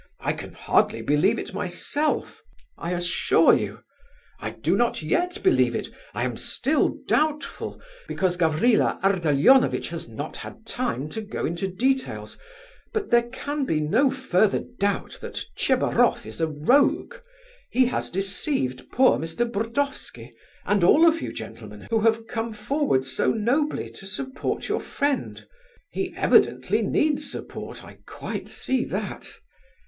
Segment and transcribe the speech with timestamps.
[0.19, 2.41] I can hardly believe it myself,
[2.75, 3.81] I assure you;
[4.39, 10.37] I do not yet believe it; I am still doubtful, because Gavrila Ardalionovitch has not
[10.37, 12.39] had time to go into details;
[12.93, 17.13] but there can be no further doubt that Tchebaroff is a rogue!
[17.69, 19.47] He has deceived poor Mr.
[19.47, 20.31] Burdovsky,
[20.65, 26.11] and all of you, gentlemen, who have come forward so nobly to support your friend—(he
[26.15, 29.29] evidently needs support, I quite see that!).